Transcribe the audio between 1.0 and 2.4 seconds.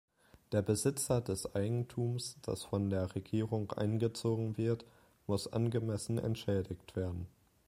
des Eigentums,